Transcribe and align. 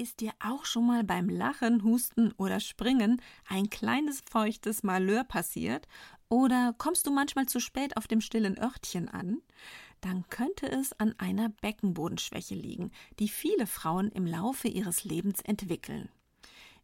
Ist 0.00 0.20
dir 0.20 0.30
auch 0.38 0.64
schon 0.64 0.86
mal 0.86 1.02
beim 1.02 1.28
Lachen, 1.28 1.82
Husten 1.82 2.30
oder 2.36 2.60
Springen 2.60 3.20
ein 3.48 3.68
kleines 3.68 4.22
feuchtes 4.30 4.84
Malheur 4.84 5.24
passiert? 5.24 5.88
Oder 6.28 6.72
kommst 6.78 7.08
du 7.08 7.10
manchmal 7.10 7.46
zu 7.46 7.58
spät 7.58 7.96
auf 7.96 8.06
dem 8.06 8.20
stillen 8.20 8.56
Örtchen 8.56 9.08
an? 9.08 9.42
Dann 10.00 10.24
könnte 10.30 10.70
es 10.70 10.92
an 11.00 11.16
einer 11.18 11.48
Beckenbodenschwäche 11.48 12.54
liegen, 12.54 12.92
die 13.18 13.28
viele 13.28 13.66
Frauen 13.66 14.12
im 14.12 14.24
Laufe 14.24 14.68
ihres 14.68 15.02
Lebens 15.02 15.40
entwickeln. 15.40 16.08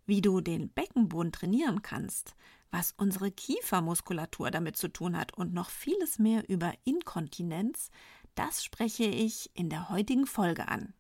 Wie 0.07 0.21
du 0.21 0.41
den 0.41 0.71
Beckenboden 0.71 1.31
trainieren 1.31 1.83
kannst, 1.83 2.35
was 2.73 2.95
unsere 2.96 3.31
Kiefermuskulatur 3.31 4.51
damit 4.51 4.77
zu 4.77 4.89
tun 4.89 5.17
hat 5.17 5.35
und 5.35 5.55
noch 5.55 5.71
vieles 5.71 6.19
mehr 6.19 6.49
über 6.49 6.73
Inkontinenz, 6.83 7.93
das 8.35 8.65
spreche 8.65 9.05
ich 9.05 9.53
in 9.55 9.71
der 9.71 9.89
heutigen 9.89 10.27
Folge 10.27 10.67
an. 10.67 10.95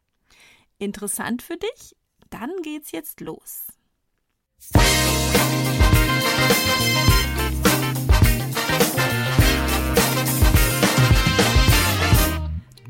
Interessant 0.78 1.42
für 1.42 1.56
dich? 1.56 1.96
Dann 2.40 2.50
geht's 2.62 2.90
jetzt 2.90 3.20
los. 3.20 3.68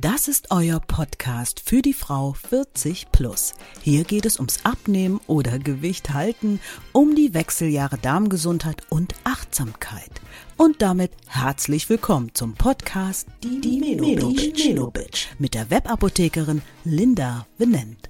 Das 0.01 0.29
ist 0.29 0.51
euer 0.51 0.81
Podcast 0.81 1.61
für 1.61 1.83
die 1.83 1.93
Frau 1.93 2.33
40 2.33 3.13
plus. 3.13 3.53
Hier 3.83 4.05
geht 4.05 4.25
es 4.25 4.39
ums 4.39 4.65
Abnehmen 4.65 5.21
oder 5.27 5.59
Gewicht 5.59 6.15
halten, 6.15 6.59
um 6.93 7.15
die 7.15 7.35
Wechseljahre 7.35 7.99
Darmgesundheit 7.99 8.81
und 8.89 9.15
Achtsamkeit. 9.25 10.23
Und 10.57 10.81
damit 10.81 11.11
herzlich 11.27 11.91
willkommen 11.91 12.31
zum 12.33 12.55
Podcast 12.55 13.29
Die, 13.43 13.61
die 13.61 13.79
Menobitch 13.79 15.29
mit 15.39 15.53
der 15.53 15.69
Webapothekerin 15.69 16.63
Linda 16.85 17.47
Venent. 17.59 18.09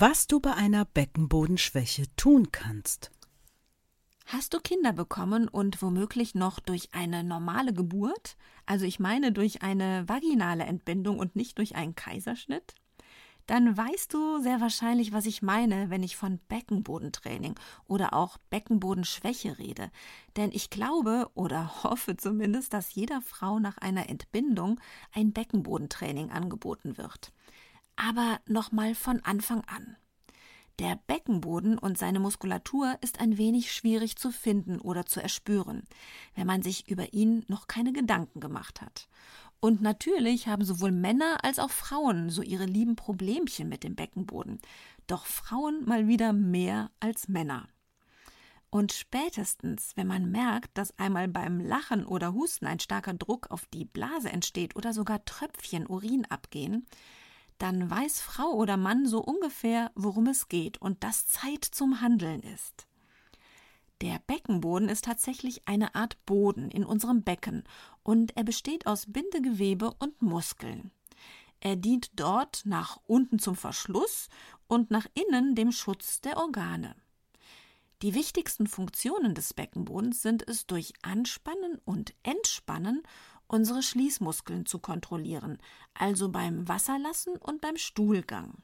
Was 0.00 0.28
du 0.28 0.38
bei 0.38 0.54
einer 0.54 0.84
Beckenbodenschwäche 0.84 2.04
tun 2.14 2.52
kannst. 2.52 3.10
Hast 4.26 4.54
du 4.54 4.60
Kinder 4.60 4.92
bekommen 4.92 5.48
und 5.48 5.82
womöglich 5.82 6.34
noch 6.34 6.60
durch 6.60 6.90
eine 6.92 7.24
normale 7.24 7.72
Geburt? 7.72 8.36
Also 8.64 8.84
ich 8.84 9.00
meine 9.00 9.32
durch 9.32 9.62
eine 9.62 10.08
vaginale 10.08 10.64
Entbindung 10.64 11.18
und 11.18 11.34
nicht 11.34 11.58
durch 11.58 11.74
einen 11.74 11.94
Kaiserschnitt? 11.94 12.74
Dann 13.48 13.76
weißt 13.76 14.14
du 14.14 14.40
sehr 14.40 14.60
wahrscheinlich, 14.60 15.12
was 15.12 15.26
ich 15.26 15.42
meine, 15.42 15.90
wenn 15.90 16.04
ich 16.04 16.16
von 16.16 16.38
Beckenbodentraining 16.48 17.56
oder 17.88 18.12
auch 18.14 18.38
Beckenbodenschwäche 18.50 19.58
rede. 19.58 19.90
Denn 20.36 20.52
ich 20.52 20.70
glaube 20.70 21.28
oder 21.34 21.72
hoffe 21.82 22.16
zumindest, 22.16 22.72
dass 22.72 22.94
jeder 22.94 23.20
Frau 23.20 23.58
nach 23.58 23.78
einer 23.78 24.08
Entbindung 24.08 24.78
ein 25.12 25.32
Beckenbodentraining 25.32 26.30
angeboten 26.30 26.96
wird 26.96 27.32
aber 27.98 28.40
nochmal 28.46 28.94
von 28.94 29.22
Anfang 29.24 29.62
an. 29.64 29.96
Der 30.78 31.00
Beckenboden 31.08 31.76
und 31.76 31.98
seine 31.98 32.20
Muskulatur 32.20 32.96
ist 33.00 33.20
ein 33.20 33.36
wenig 33.36 33.72
schwierig 33.72 34.16
zu 34.16 34.30
finden 34.30 34.80
oder 34.80 35.04
zu 35.04 35.20
erspüren, 35.20 35.82
wenn 36.36 36.46
man 36.46 36.62
sich 36.62 36.88
über 36.88 37.12
ihn 37.12 37.44
noch 37.48 37.66
keine 37.66 37.92
Gedanken 37.92 38.38
gemacht 38.38 38.80
hat. 38.80 39.08
Und 39.60 39.82
natürlich 39.82 40.46
haben 40.46 40.64
sowohl 40.64 40.92
Männer 40.92 41.44
als 41.44 41.58
auch 41.58 41.70
Frauen 41.70 42.30
so 42.30 42.42
ihre 42.42 42.66
lieben 42.66 42.94
Problemchen 42.94 43.68
mit 43.68 43.82
dem 43.82 43.96
Beckenboden, 43.96 44.60
doch 45.06 45.26
Frauen 45.26 45.84
mal 45.84 46.06
wieder 46.06 46.32
mehr 46.32 46.90
als 47.00 47.28
Männer. 47.28 47.68
Und 48.70 48.92
spätestens, 48.92 49.92
wenn 49.96 50.06
man 50.06 50.30
merkt, 50.30 50.76
dass 50.76 50.96
einmal 50.98 51.26
beim 51.26 51.58
Lachen 51.60 52.04
oder 52.04 52.34
Husten 52.34 52.66
ein 52.66 52.80
starker 52.80 53.14
Druck 53.14 53.50
auf 53.50 53.64
die 53.66 53.86
Blase 53.86 54.28
entsteht 54.28 54.76
oder 54.76 54.92
sogar 54.92 55.24
Tröpfchen 55.24 55.86
Urin 55.86 56.26
abgehen, 56.26 56.86
dann 57.56 57.90
weiß 57.90 58.20
Frau 58.20 58.52
oder 58.52 58.76
Mann 58.76 59.06
so 59.06 59.20
ungefähr, 59.20 59.90
worum 59.94 60.26
es 60.26 60.48
geht 60.48 60.80
und 60.80 61.02
dass 61.02 61.26
Zeit 61.26 61.64
zum 61.64 62.00
Handeln 62.00 62.42
ist. 62.42 62.87
Der 64.00 64.20
Beckenboden 64.26 64.88
ist 64.88 65.04
tatsächlich 65.04 65.66
eine 65.66 65.94
Art 65.94 66.24
Boden 66.24 66.70
in 66.70 66.84
unserem 66.84 67.22
Becken 67.22 67.64
und 68.04 68.36
er 68.36 68.44
besteht 68.44 68.86
aus 68.86 69.06
Bindegewebe 69.06 69.92
und 69.98 70.22
Muskeln. 70.22 70.92
Er 71.60 71.74
dient 71.74 72.12
dort 72.14 72.62
nach 72.64 73.00
unten 73.06 73.40
zum 73.40 73.56
Verschluss 73.56 74.28
und 74.68 74.92
nach 74.92 75.06
innen 75.14 75.56
dem 75.56 75.72
Schutz 75.72 76.20
der 76.20 76.36
Organe. 76.36 76.94
Die 78.02 78.14
wichtigsten 78.14 78.68
Funktionen 78.68 79.34
des 79.34 79.54
Beckenbodens 79.54 80.22
sind 80.22 80.46
es 80.46 80.66
durch 80.66 80.92
Anspannen 81.02 81.80
und 81.84 82.14
Entspannen 82.22 83.02
unsere 83.48 83.82
Schließmuskeln 83.82 84.66
zu 84.66 84.78
kontrollieren, 84.78 85.58
also 85.94 86.28
beim 86.28 86.68
Wasserlassen 86.68 87.36
und 87.36 87.60
beim 87.60 87.76
Stuhlgang. 87.76 88.62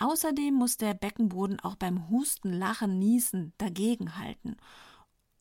Außerdem 0.00 0.54
muss 0.54 0.78
der 0.78 0.94
Beckenboden 0.94 1.60
auch 1.60 1.76
beim 1.76 2.08
Husten, 2.08 2.54
Lachen, 2.54 2.98
Niesen 2.98 3.52
dagegenhalten. 3.58 4.56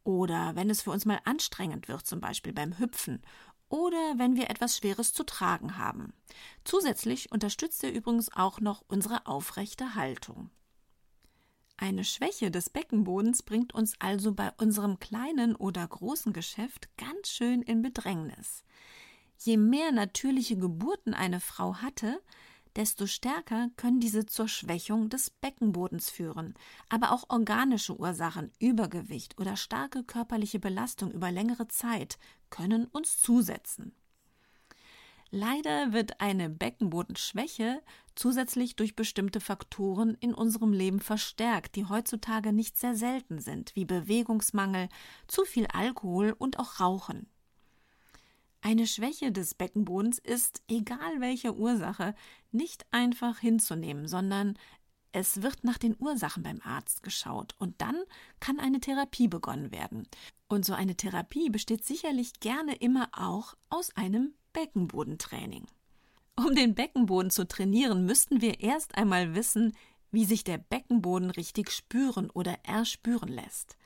Oder 0.04 0.54
wenn 0.56 0.70
es 0.70 0.82
für 0.82 0.92
uns 0.92 1.06
mal 1.06 1.22
anstrengend 1.24 1.88
wird, 1.88 2.06
zum 2.06 2.20
Beispiel 2.20 2.52
beim 2.52 2.78
Hüpfen 2.78 3.22
oder 3.70 4.16
wenn 4.18 4.36
wir 4.36 4.50
etwas 4.50 4.76
Schweres 4.76 5.14
zu 5.14 5.24
tragen 5.24 5.78
haben. 5.78 6.12
Zusätzlich 6.66 7.32
unterstützt 7.32 7.84
er 7.86 7.94
übrigens 7.94 8.34
auch 8.34 8.60
noch 8.60 8.84
unsere 8.88 9.28
aufrechte 9.28 9.96
Haltung. 9.96 10.50
Eine 11.78 12.04
Schwäche 12.04 12.52
des 12.52 12.70
Beckenbodens 12.70 13.44
bringt 13.44 13.74
uns 13.74 13.94
also 14.00 14.34
bei 14.34 14.52
unserem 14.58 15.00
kleinen 15.00 15.56
oder 15.56 15.88
großen 15.88 16.34
Geschäft 16.34 16.90
ganz 16.98 17.30
schön 17.30 17.62
in 17.62 17.82
Bedrängnis. 17.82 18.66
Je 19.38 19.56
mehr 19.56 19.94
natürliche 19.94 20.58
Geburten 20.58 21.14
eine 21.14 21.40
Frau 21.40 21.76
hatte, 21.76 22.22
desto 22.76 23.08
stärker 23.08 23.70
können 23.76 24.00
diese 24.00 24.26
zur 24.26 24.48
Schwächung 24.48 25.10
des 25.10 25.30
Beckenbodens 25.30 26.10
führen. 26.10 26.54
Aber 26.90 27.12
auch 27.12 27.26
organische 27.30 28.00
Ursachen, 28.00 28.52
Übergewicht 28.60 29.40
oder 29.40 29.56
starke 29.56 30.04
körperliche 30.04 30.60
Belastung 30.60 31.12
über 31.12 31.32
längere 31.32 31.68
Zeit 31.68 32.18
können 32.50 32.86
uns 32.86 33.22
zusetzen. 33.22 33.94
Leider 35.32 35.94
wird 35.94 36.22
eine 36.22 36.50
Beckenbodenschwäche 36.50 37.84
zusätzlich 38.16 38.76
durch 38.76 38.96
bestimmte 38.96 39.40
Faktoren 39.40 40.16
in 40.20 40.34
unserem 40.34 40.74
Leben 40.74 41.00
verstärkt, 41.00 41.76
die 41.76 41.86
heutzutage 41.86 42.52
nicht 42.52 42.78
sehr 42.78 42.96
selten 42.96 43.40
sind, 43.40 43.76
wie 43.76 43.86
Bewegungsmangel, 43.86 44.90
zu 45.28 45.46
viel 45.46 45.68
Alkohol 45.68 46.36
und 46.38 46.58
auch 46.58 46.80
Rauchen. 46.80 47.28
Eine 48.62 48.88
Schwäche 48.88 49.32
des 49.32 49.54
Beckenbodens 49.54 50.20
ist, 50.20 50.62
egal 50.68 51.20
welcher 51.22 51.56
Ursache, 51.56 52.14
nicht 52.52 52.86
einfach 52.92 53.40
hinzunehmen, 53.40 54.08
sondern 54.08 54.58
es 55.12 55.42
wird 55.42 55.64
nach 55.64 55.78
den 55.78 55.96
Ursachen 55.98 56.44
beim 56.44 56.60
Arzt 56.64 57.02
geschaut 57.02 57.56
und 57.58 57.82
dann 57.82 57.96
kann 58.40 58.60
eine 58.60 58.80
Therapie 58.80 59.28
begonnen 59.28 59.72
werden. 59.72 60.08
Und 60.48 60.66
so 60.66 60.74
eine 60.74 60.96
Therapie 60.96 61.50
besteht 61.50 61.86
sicherlich 61.86 62.40
gerne 62.40 62.76
immer 62.76 63.10
auch 63.14 63.56
aus 63.70 63.96
einem 63.96 64.34
Beckenbodentraining. 64.54 65.66
Um 66.36 66.54
den 66.54 66.76
Beckenboden 66.76 67.32
zu 67.32 67.48
trainieren, 67.48 68.06
müssten 68.06 68.42
wir 68.42 68.60
erst 68.60 68.96
einmal 68.96 69.36
wissen, 69.36 69.76
wie 70.12 70.26
sich 70.26 70.44
der 70.44 70.58
Beckenboden 70.58 71.32
richtig 71.32 71.72
spüren 71.72 72.30
oder 72.30 72.58
erspüren 72.64 73.30
lässt. 73.30 73.78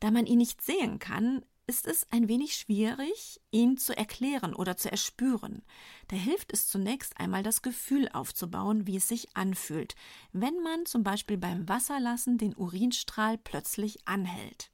Da 0.00 0.10
man 0.10 0.26
ihn 0.26 0.38
nicht 0.38 0.62
sehen 0.62 0.98
kann, 0.98 1.44
ist 1.72 1.86
es 1.86 2.06
ein 2.10 2.28
wenig 2.28 2.54
schwierig, 2.54 3.40
ihn 3.50 3.78
zu 3.78 3.96
erklären 3.96 4.52
oder 4.52 4.76
zu 4.76 4.92
erspüren. 4.92 5.62
Da 6.08 6.16
hilft 6.16 6.52
es 6.52 6.68
zunächst 6.68 7.18
einmal, 7.18 7.42
das 7.42 7.62
Gefühl 7.62 8.10
aufzubauen, 8.10 8.86
wie 8.86 8.96
es 8.96 9.08
sich 9.08 9.34
anfühlt, 9.34 9.94
wenn 10.34 10.62
man 10.62 10.84
zum 10.84 11.02
Beispiel 11.02 11.38
beim 11.38 11.66
Wasserlassen 11.70 12.36
den 12.36 12.54
Urinstrahl 12.54 13.38
plötzlich 13.38 14.06
anhält. 14.06 14.70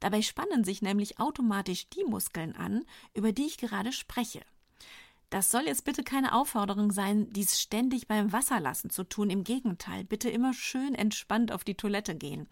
Dabei 0.00 0.22
spannen 0.22 0.64
sich 0.64 0.80
nämlich 0.80 1.20
automatisch 1.20 1.90
die 1.90 2.04
Muskeln 2.04 2.56
an, 2.56 2.86
über 3.12 3.32
die 3.32 3.44
ich 3.44 3.58
gerade 3.58 3.92
spreche. 3.92 4.40
Das 5.28 5.50
soll 5.50 5.66
jetzt 5.66 5.84
bitte 5.84 6.02
keine 6.02 6.34
Aufforderung 6.34 6.90
sein, 6.90 7.30
dies 7.32 7.60
ständig 7.60 8.08
beim 8.08 8.32
Wasserlassen 8.32 8.88
zu 8.88 9.04
tun. 9.04 9.28
Im 9.28 9.44
Gegenteil, 9.44 10.04
bitte 10.04 10.30
immer 10.30 10.54
schön 10.54 10.94
entspannt 10.94 11.52
auf 11.52 11.64
die 11.64 11.76
Toilette 11.76 12.16
gehen. 12.16 12.48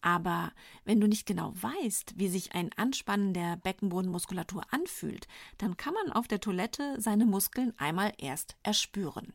Aber 0.00 0.52
wenn 0.84 1.00
du 1.00 1.08
nicht 1.08 1.26
genau 1.26 1.52
weißt, 1.60 2.14
wie 2.16 2.28
sich 2.28 2.54
ein 2.54 2.70
Anspannen 2.76 3.34
der 3.34 3.56
Beckenbodenmuskulatur 3.56 4.62
anfühlt, 4.70 5.26
dann 5.58 5.76
kann 5.76 5.94
man 5.94 6.12
auf 6.12 6.28
der 6.28 6.40
Toilette 6.40 7.00
seine 7.00 7.26
Muskeln 7.26 7.74
einmal 7.78 8.12
erst 8.18 8.56
erspüren. 8.62 9.32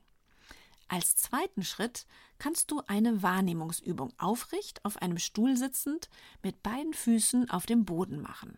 Als 0.88 1.16
zweiten 1.16 1.64
Schritt 1.64 2.06
kannst 2.38 2.72
du 2.72 2.82
eine 2.88 3.24
Wahrnehmungsübung 3.24 4.14
aufrecht 4.18 4.84
auf 4.86 5.02
einem 5.02 5.18
Stuhl 5.18 5.58
sitzend 5.58 6.10
mit 6.44 6.62
beiden 6.62 6.94
Füßen 6.94 7.50
auf 7.50 7.66
dem 7.66 7.86
Boden 7.86 8.22
machen. 8.22 8.58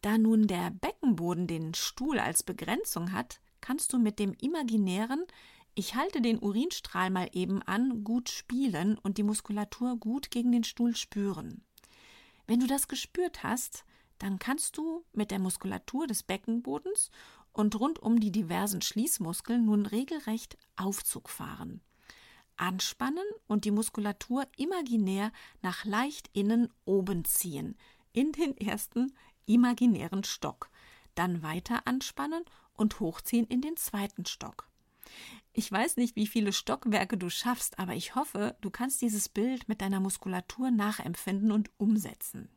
Da 0.00 0.16
nun 0.16 0.46
der 0.46 0.70
Beckenboden 0.70 1.46
den 1.46 1.74
Stuhl 1.74 2.18
als 2.18 2.42
Begrenzung 2.42 3.12
hat, 3.12 3.40
kannst 3.60 3.92
du 3.92 3.98
mit 3.98 4.18
dem 4.18 4.32
imaginären 4.34 5.24
Ich 5.78 5.94
halte 5.94 6.20
den 6.20 6.40
Urinstrahl 6.40 7.08
mal 7.08 7.30
eben 7.34 7.62
an 7.62 8.02
gut 8.02 8.30
spielen 8.30 8.98
und 8.98 9.16
die 9.16 9.22
Muskulatur 9.22 9.96
gut 9.96 10.32
gegen 10.32 10.50
den 10.50 10.64
Stuhl 10.64 10.96
spüren. 10.96 11.62
Wenn 12.48 12.58
du 12.58 12.66
das 12.66 12.88
gespürt 12.88 13.44
hast, 13.44 13.84
dann 14.18 14.40
kannst 14.40 14.76
du 14.76 15.04
mit 15.12 15.30
der 15.30 15.38
Muskulatur 15.38 16.08
des 16.08 16.24
Beckenbodens 16.24 17.12
und 17.52 17.78
rund 17.78 18.00
um 18.00 18.18
die 18.18 18.32
diversen 18.32 18.82
Schließmuskeln 18.82 19.66
nun 19.66 19.86
regelrecht 19.86 20.58
Aufzug 20.74 21.28
fahren. 21.28 21.80
Anspannen 22.56 23.28
und 23.46 23.64
die 23.64 23.70
Muskulatur 23.70 24.48
imaginär 24.56 25.30
nach 25.62 25.84
leicht 25.84 26.28
innen 26.32 26.72
oben 26.86 27.24
ziehen, 27.24 27.78
in 28.12 28.32
den 28.32 28.56
ersten 28.56 29.14
imaginären 29.46 30.24
Stock, 30.24 30.70
dann 31.14 31.44
weiter 31.44 31.86
anspannen 31.86 32.42
und 32.74 32.98
hochziehen 32.98 33.46
in 33.46 33.60
den 33.60 33.76
zweiten 33.76 34.26
Stock. 34.26 34.68
Ich 35.58 35.72
weiß 35.72 35.96
nicht, 35.96 36.14
wie 36.14 36.28
viele 36.28 36.52
Stockwerke 36.52 37.18
du 37.18 37.30
schaffst, 37.30 37.80
aber 37.80 37.94
ich 37.94 38.14
hoffe, 38.14 38.54
du 38.60 38.70
kannst 38.70 39.02
dieses 39.02 39.28
Bild 39.28 39.68
mit 39.68 39.80
deiner 39.80 39.98
Muskulatur 39.98 40.70
nachempfinden 40.70 41.50
und 41.50 41.68
umsetzen. 41.78 42.48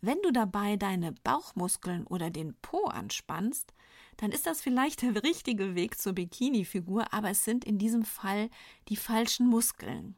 Wenn 0.00 0.22
du 0.22 0.30
dabei 0.30 0.76
deine 0.76 1.10
Bauchmuskeln 1.10 2.06
oder 2.06 2.30
den 2.30 2.54
Po 2.62 2.84
anspannst, 2.84 3.74
dann 4.18 4.30
ist 4.30 4.46
das 4.46 4.60
vielleicht 4.60 5.02
der 5.02 5.20
richtige 5.24 5.74
Weg 5.74 5.98
zur 5.98 6.12
Bikini-Figur, 6.12 7.12
aber 7.12 7.30
es 7.30 7.42
sind 7.42 7.64
in 7.64 7.76
diesem 7.76 8.04
Fall 8.04 8.50
die 8.88 8.94
falschen 8.94 9.48
Muskeln. 9.48 10.14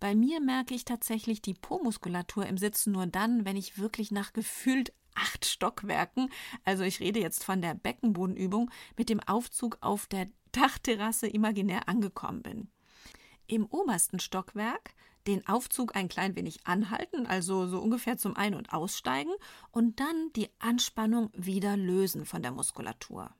Bei 0.00 0.14
mir 0.14 0.40
merke 0.40 0.72
ich 0.72 0.86
tatsächlich 0.86 1.42
die 1.42 1.52
Po-Muskulatur 1.52 2.46
im 2.46 2.56
Sitzen 2.56 2.92
nur 2.92 3.06
dann, 3.06 3.44
wenn 3.44 3.58
ich 3.58 3.76
wirklich 3.76 4.12
nach 4.12 4.32
gefühlt 4.32 4.94
acht 5.14 5.44
Stockwerken, 5.44 6.30
also 6.64 6.84
ich 6.84 7.00
rede 7.00 7.20
jetzt 7.20 7.44
von 7.44 7.60
der 7.60 7.74
Beckenbodenübung, 7.74 8.70
mit 8.96 9.10
dem 9.10 9.20
Aufzug 9.20 9.76
auf 9.82 10.06
der 10.06 10.26
Dachterrasse 10.52 11.26
imaginär 11.26 11.88
angekommen 11.88 12.42
bin. 12.42 12.70
Im 13.46 13.66
obersten 13.66 14.20
Stockwerk 14.20 14.94
den 15.26 15.46
Aufzug 15.46 15.94
ein 15.94 16.08
klein 16.08 16.34
wenig 16.36 16.66
anhalten, 16.66 17.26
also 17.26 17.66
so 17.66 17.80
ungefähr 17.80 18.16
zum 18.16 18.36
Ein- 18.36 18.54
und 18.54 18.72
Aussteigen, 18.72 19.32
und 19.70 20.00
dann 20.00 20.30
die 20.34 20.48
Anspannung 20.58 21.30
wieder 21.34 21.76
lösen 21.76 22.24
von 22.24 22.42
der 22.42 22.52
Muskulatur. 22.52 23.34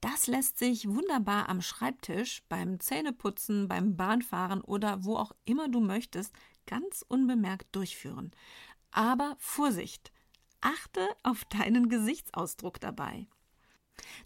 Das 0.00 0.26
lässt 0.26 0.58
sich 0.58 0.88
wunderbar 0.88 1.48
am 1.48 1.62
Schreibtisch, 1.62 2.42
beim 2.48 2.80
Zähneputzen, 2.80 3.68
beim 3.68 3.96
Bahnfahren 3.96 4.60
oder 4.60 5.04
wo 5.04 5.16
auch 5.16 5.32
immer 5.44 5.68
du 5.68 5.80
möchtest, 5.80 6.34
ganz 6.66 7.04
unbemerkt 7.06 7.74
durchführen. 7.74 8.32
Aber 8.90 9.36
Vorsicht! 9.38 10.12
Achte 10.60 11.08
auf 11.24 11.44
deinen 11.46 11.88
Gesichtsausdruck 11.88 12.78
dabei. 12.78 13.26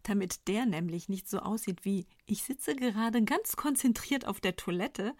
Damit 0.02 0.48
der 0.48 0.66
nämlich 0.66 1.08
nicht 1.08 1.28
so 1.28 1.40
aussieht 1.40 1.84
wie 1.84 2.06
ich 2.26 2.42
sitze 2.42 2.76
gerade 2.76 3.22
ganz 3.24 3.56
konzentriert 3.56 4.26
auf 4.26 4.40
der 4.40 4.56
Toilette, 4.56 5.14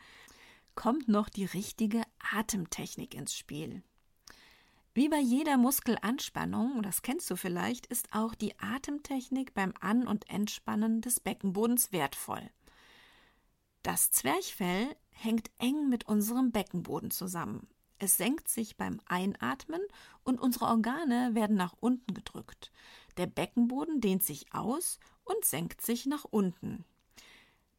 kommt 0.75 1.09
noch 1.09 1.29
die 1.29 1.47
richtige 1.47 2.03
Atemtechnik 2.33 3.15
ins 3.15 3.37
Spiel. 3.37 3.83
Wie 4.95 5.09
bei 5.09 5.19
jeder 5.19 5.59
Muskelanspannung, 5.59 6.83
das 6.83 7.03
kennst 7.03 7.31
du 7.31 7.37
vielleicht, 7.37 7.87
ist 7.87 8.09
auch 8.13 8.35
die 8.35 8.59
Atemtechnik 8.59 9.53
beim 9.53 9.75
An- 9.81 10.07
und 10.07 10.31
Entspannen 10.31 11.03
des 11.03 11.21
Beckenbodens 11.21 11.93
wertvoll. 11.93 12.49
Das 13.83 14.11
Zwerchfell 14.11 14.97
hängt 15.11 15.51
eng 15.59 15.89
mit 15.89 16.09
unserem 16.09 16.51
Beckenboden 16.51 17.11
zusammen. 17.11 17.69
Es 17.99 18.17
senkt 18.17 18.49
sich 18.49 18.77
beim 18.77 19.01
Einatmen 19.07 19.81
und 20.23 20.41
unsere 20.41 20.67
Organe 20.67 21.35
werden 21.35 21.57
nach 21.57 21.75
unten 21.81 22.15
gedrückt. 22.15 22.73
Der 23.17 23.27
Beckenboden 23.27 24.01
dehnt 24.01 24.23
sich 24.23 24.53
aus 24.53 24.99
und 25.25 25.45
senkt 25.45 25.81
sich 25.81 26.07
nach 26.07 26.25
unten. 26.25 26.85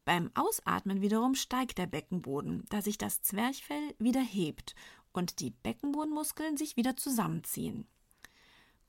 Beim 0.04 0.30
Ausatmen 0.34 1.02
wiederum 1.02 1.34
steigt 1.34 1.78
der 1.78 1.86
Beckenboden, 1.86 2.64
da 2.70 2.80
sich 2.80 2.98
das 2.98 3.22
Zwerchfell 3.22 3.94
wieder 3.98 4.22
hebt 4.22 4.74
und 5.12 5.40
die 5.40 5.50
Beckenbodenmuskeln 5.50 6.56
sich 6.56 6.76
wieder 6.76 6.96
zusammenziehen. 6.96 7.86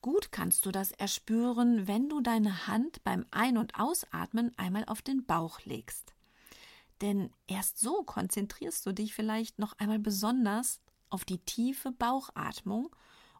Gut 0.00 0.32
kannst 0.32 0.64
du 0.64 0.70
das 0.70 0.92
erspüren, 0.92 1.86
wenn 1.86 2.08
du 2.08 2.22
deine 2.22 2.66
Hand 2.66 3.04
beim 3.04 3.26
Ein- 3.30 3.58
und 3.58 3.78
Ausatmen 3.78 4.50
einmal 4.56 4.86
auf 4.86 5.02
den 5.02 5.26
Bauch 5.26 5.60
legst. 5.66 6.14
Denn 7.02 7.30
erst 7.46 7.78
so 7.78 8.02
konzentrierst 8.02 8.84
du 8.86 8.92
dich 8.92 9.14
vielleicht 9.14 9.58
noch 9.58 9.74
einmal 9.78 9.98
besonders 9.98 10.80
auf 11.10 11.24
die 11.24 11.38
tiefe 11.38 11.92
Bauchatmung 11.92 12.94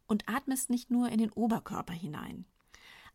und 0.07 0.29
atmest 0.29 0.69
nicht 0.69 0.91
nur 0.91 1.09
in 1.09 1.19
den 1.19 1.33
Oberkörper 1.33 1.95
hinein. 1.95 2.45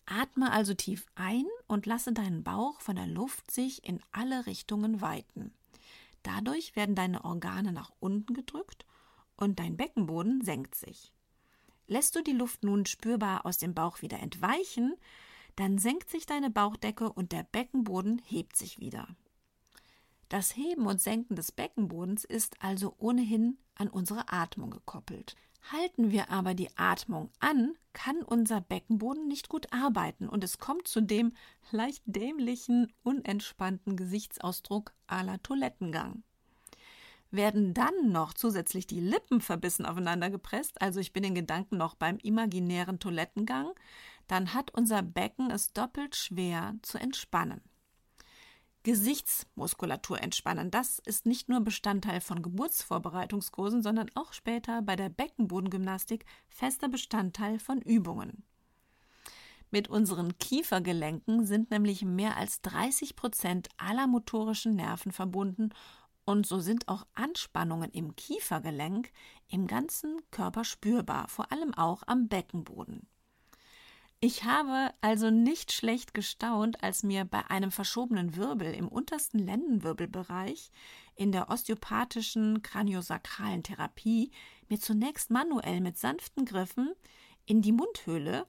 Atme 0.06 0.52
also 0.52 0.74
tief 0.74 1.06
ein 1.16 1.46
und 1.68 1.86
lasse 1.86 2.13
deinen 2.13 2.44
Bauch 2.44 2.80
von 2.81 2.96
der 2.96 3.07
Luft 3.07 3.50
sich 3.52 3.88
in 3.88 4.00
alle 4.12 4.46
Richtungen 4.46 5.02
weiten. 5.02 5.54
Dadurch 6.24 6.75
werden 6.75 6.96
deine 6.96 7.24
Organe 7.24 7.72
nach 7.72 7.92
unten 8.00 8.34
gedrückt 8.34 8.86
und 9.38 9.60
dein 9.60 9.78
Beckenboden 9.78 10.42
senkt 10.42 10.75
sich. 10.75 11.12
Lässt 11.88 12.16
du 12.16 12.24
die 12.24 12.31
Luft 12.31 12.63
nun 12.63 12.86
spürbar 12.86 13.46
aus 13.46 13.57
dem 13.57 13.74
Bauch 13.74 14.02
wieder 14.02 14.19
entweichen, 14.19 14.96
dann 15.56 15.78
senkt 15.78 16.10
sich 16.10 16.25
deine 16.25 16.50
Bauchdecke 16.50 17.12
und 17.12 17.31
der 17.31 17.44
Beckenboden 17.44 18.22
hebt 18.25 18.56
sich 18.56 18.80
wieder. 18.80 19.07
Das 20.30 20.56
Heben 20.56 20.88
und 20.88 21.02
Senken 21.02 21.36
des 21.36 21.52
Beckenbodens 21.52 22.25
ist 22.25 22.62
also 22.62 22.96
ohnehin 22.98 23.57
an 23.75 23.88
unsere 23.88 24.30
Atmung 24.30 24.72
gekoppelt. 24.72 25.36
Halten 25.71 26.12
wir 26.12 26.29
aber 26.29 26.53
die 26.53 26.69
Atmung 26.77 27.31
an, 27.39 27.73
kann 27.94 28.21
unser 28.21 28.62
Beckenboden 28.62 29.27
nicht 29.27 29.50
gut 29.50 29.73
arbeiten 29.73 30.29
und 30.29 30.44
es 30.44 30.59
kommt 30.59 30.88
zu 30.88 31.01
dem 31.01 31.33
leicht 31.71 32.03
dämlichen, 32.06 32.94
unentspannten 33.01 33.97
Gesichtsausdruck 33.97 34.94
la 35.09 35.38
Toilettengang. 35.38 36.23
Werden 37.31 37.73
dann 37.73 38.12
noch 38.12 38.33
zusätzlich 38.33 38.85
die 38.85 39.00
Lippen 39.00 39.41
verbissen 39.41 39.85
aufeinander 39.85 40.29
gepresst, 40.29 40.81
also 40.81 41.00
ich 41.00 41.13
bin 41.13 41.23
in 41.23 41.33
Gedanken 41.33 41.77
noch 41.77 41.95
beim 41.95 42.18
imaginären 42.19 43.00
Toilettengang, 43.00 43.71
dann 44.27 44.53
hat 44.53 44.71
unser 44.71 45.01
Becken 45.01 45.50
es 45.50 45.73
doppelt 45.73 46.15
schwer 46.15 46.75
zu 46.83 47.00
entspannen. 47.00 47.61
Gesichtsmuskulatur 48.85 50.21
entspannen. 50.21 50.69
Das 50.69 50.99
ist 50.99 51.25
nicht 51.25 51.49
nur 51.49 51.59
Bestandteil 51.61 52.21
von 52.21 52.43
Geburtsvorbereitungskursen, 52.43 53.81
sondern 53.81 54.11
auch 54.13 54.31
später 54.31 54.83
bei 54.83 54.95
der 54.95 55.09
Beckenbodengymnastik 55.09 56.23
fester 56.47 56.87
Bestandteil 56.87 57.57
von 57.57 57.81
Übungen. 57.81 58.43
Mit 59.71 59.87
unseren 59.87 60.37
Kiefergelenken 60.37 61.47
sind 61.47 61.71
nämlich 61.71 62.05
mehr 62.05 62.37
als 62.37 62.61
30 62.61 63.15
Prozent 63.15 63.69
aller 63.77 64.05
motorischen 64.05 64.75
Nerven 64.75 65.11
verbunden 65.11 65.71
und 66.23 66.45
so 66.45 66.59
sind 66.59 66.87
auch 66.87 67.07
Anspannungen 67.15 67.89
im 67.89 68.15
Kiefergelenk 68.15 69.11
im 69.47 69.65
ganzen 69.65 70.21
Körper 70.29 70.63
spürbar, 70.63 71.27
vor 71.27 71.51
allem 71.51 71.73
auch 71.73 72.04
am 72.06 72.27
Beckenboden. 72.27 73.07
Ich 74.22 74.44
habe 74.44 74.94
also 75.02 75.30
nicht 75.30 75.72
schlecht 75.72 76.14
gestaunt, 76.14 76.84
als 76.84 77.04
mir 77.04 77.26
bei 77.26 77.45
einem 77.50 77.72
verschobenen 77.72 78.36
Wirbel 78.36 78.74
im 78.74 78.88
untersten 78.88 79.40
Lendenwirbelbereich 79.40 80.72
in 81.16 81.31
der 81.31 81.50
osteopathischen 81.50 82.62
kraniosakralen 82.62 83.64
Therapie 83.64 84.31
mir 84.69 84.80
zunächst 84.80 85.30
manuell 85.30 85.81
mit 85.81 85.98
sanften 85.98 86.45
Griffen 86.45 86.94
in 87.45 87.62
die 87.62 87.72
Mundhöhle 87.72 88.48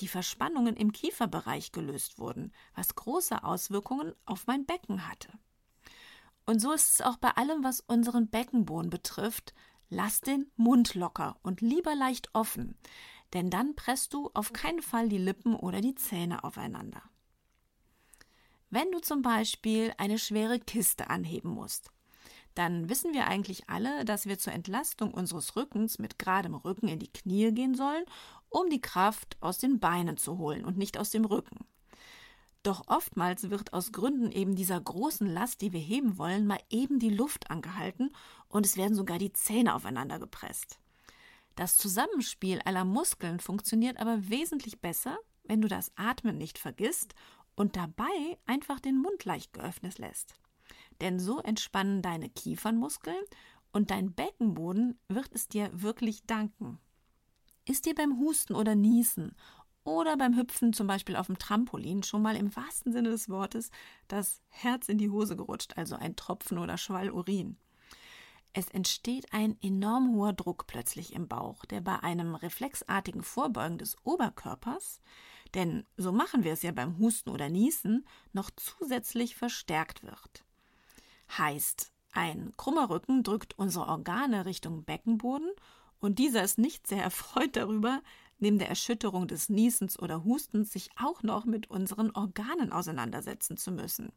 die 0.00 0.08
Verspannungen 0.08 0.76
im 0.76 0.92
Kieferbereich 0.92 1.72
gelöst 1.72 2.18
wurden, 2.18 2.52
was 2.74 2.94
große 2.94 3.42
Auswirkungen 3.42 4.14
auf 4.26 4.46
mein 4.46 4.64
Becken 4.64 5.08
hatte. 5.08 5.30
Und 6.46 6.60
so 6.60 6.72
ist 6.72 6.92
es 6.92 7.00
auch 7.02 7.16
bei 7.16 7.30
allem, 7.30 7.64
was 7.64 7.80
unseren 7.80 8.28
Beckenboden 8.28 8.90
betrifft. 8.90 9.54
Lass 9.90 10.20
den 10.20 10.50
Mund 10.56 10.94
locker 10.94 11.36
und 11.42 11.60
lieber 11.60 11.94
leicht 11.94 12.30
offen, 12.32 12.76
denn 13.32 13.50
dann 13.50 13.74
presst 13.74 14.14
du 14.14 14.30
auf 14.34 14.52
keinen 14.52 14.82
Fall 14.82 15.08
die 15.08 15.18
Lippen 15.18 15.54
oder 15.54 15.80
die 15.80 15.94
Zähne 15.94 16.44
aufeinander. 16.44 17.02
Wenn 18.70 18.90
du 18.90 19.00
zum 19.00 19.22
Beispiel 19.22 19.92
eine 19.96 20.18
schwere 20.18 20.58
Kiste 20.58 21.08
anheben 21.08 21.50
musst, 21.50 21.90
dann 22.54 22.88
wissen 22.88 23.14
wir 23.14 23.26
eigentlich 23.26 23.70
alle, 23.70 24.04
dass 24.04 24.26
wir 24.26 24.38
zur 24.38 24.52
Entlastung 24.52 25.14
unseres 25.14 25.56
Rückens 25.56 25.98
mit 25.98 26.18
geradem 26.18 26.54
Rücken 26.54 26.88
in 26.88 26.98
die 26.98 27.12
Knie 27.12 27.52
gehen 27.52 27.74
sollen, 27.74 28.04
um 28.48 28.68
die 28.68 28.80
Kraft 28.80 29.36
aus 29.40 29.58
den 29.58 29.78
Beinen 29.78 30.16
zu 30.16 30.38
holen 30.38 30.64
und 30.64 30.76
nicht 30.76 30.98
aus 30.98 31.10
dem 31.10 31.24
Rücken. 31.24 31.66
Doch 32.62 32.82
oftmals 32.88 33.50
wird 33.50 33.72
aus 33.72 33.92
Gründen 33.92 34.32
eben 34.32 34.56
dieser 34.56 34.80
großen 34.80 35.26
Last, 35.26 35.60
die 35.60 35.72
wir 35.72 35.80
heben 35.80 36.18
wollen, 36.18 36.46
mal 36.46 36.60
eben 36.68 36.98
die 36.98 37.10
Luft 37.10 37.50
angehalten 37.50 38.10
und 38.48 38.66
es 38.66 38.76
werden 38.76 38.94
sogar 38.94 39.18
die 39.18 39.32
Zähne 39.32 39.74
aufeinander 39.74 40.18
gepresst. 40.18 40.80
Das 41.58 41.76
Zusammenspiel 41.76 42.60
aller 42.64 42.84
Muskeln 42.84 43.40
funktioniert 43.40 43.96
aber 43.98 44.28
wesentlich 44.28 44.80
besser, 44.80 45.18
wenn 45.42 45.60
du 45.60 45.66
das 45.66 45.90
Atmen 45.96 46.38
nicht 46.38 46.56
vergisst 46.56 47.16
und 47.56 47.74
dabei 47.74 48.38
einfach 48.46 48.78
den 48.78 48.96
Mund 48.96 49.24
leicht 49.24 49.54
geöffnet 49.54 49.98
lässt. 49.98 50.36
Denn 51.00 51.18
so 51.18 51.40
entspannen 51.40 52.00
deine 52.00 52.28
Kiefernmuskeln 52.28 53.24
und 53.72 53.90
dein 53.90 54.12
Beckenboden 54.12 55.00
wird 55.08 55.30
es 55.32 55.48
dir 55.48 55.68
wirklich 55.72 56.22
danken. 56.26 56.78
Ist 57.64 57.86
dir 57.86 57.96
beim 57.96 58.20
Husten 58.20 58.54
oder 58.54 58.76
Niesen 58.76 59.34
oder 59.82 60.16
beim 60.16 60.36
Hüpfen 60.36 60.72
zum 60.72 60.86
Beispiel 60.86 61.16
auf 61.16 61.26
dem 61.26 61.38
Trampolin 61.38 62.04
schon 62.04 62.22
mal 62.22 62.36
im 62.36 62.54
wahrsten 62.54 62.92
Sinne 62.92 63.10
des 63.10 63.28
Wortes 63.28 63.72
das 64.06 64.42
Herz 64.46 64.88
in 64.88 64.98
die 64.98 65.10
Hose 65.10 65.34
gerutscht, 65.34 65.76
also 65.76 65.96
ein 65.96 66.14
Tropfen 66.14 66.58
oder 66.58 66.78
Schwall 66.78 67.10
Urin? 67.10 67.56
Es 68.52 68.68
entsteht 68.68 69.32
ein 69.32 69.56
enorm 69.62 70.14
hoher 70.14 70.32
Druck 70.32 70.66
plötzlich 70.66 71.12
im 71.12 71.28
Bauch, 71.28 71.64
der 71.64 71.80
bei 71.80 72.00
einem 72.00 72.34
reflexartigen 72.34 73.22
Vorbeugen 73.22 73.78
des 73.78 73.96
Oberkörpers, 74.04 75.00
denn 75.54 75.86
so 75.96 76.12
machen 76.12 76.44
wir 76.44 76.52
es 76.52 76.62
ja 76.62 76.72
beim 76.72 76.98
Husten 76.98 77.30
oder 77.30 77.48
Niesen, 77.48 78.06
noch 78.32 78.50
zusätzlich 78.50 79.36
verstärkt 79.36 80.02
wird. 80.02 80.44
Heißt, 81.36 81.92
ein 82.12 82.52
krummer 82.56 82.90
Rücken 82.90 83.22
drückt 83.22 83.58
unsere 83.58 83.86
Organe 83.86 84.46
Richtung 84.46 84.84
Beckenboden 84.84 85.50
und 86.00 86.18
dieser 86.18 86.42
ist 86.42 86.58
nicht 86.58 86.86
sehr 86.86 87.02
erfreut 87.02 87.56
darüber, 87.56 88.02
neben 88.38 88.58
der 88.58 88.68
Erschütterung 88.68 89.26
des 89.26 89.48
Niesens 89.48 89.98
oder 89.98 90.24
Hustens 90.24 90.72
sich 90.72 90.90
auch 90.96 91.22
noch 91.22 91.44
mit 91.44 91.70
unseren 91.70 92.10
Organen 92.12 92.72
auseinandersetzen 92.72 93.56
zu 93.56 93.72
müssen. 93.72 94.12